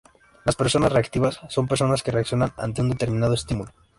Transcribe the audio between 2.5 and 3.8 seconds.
ante un determinado estímulo.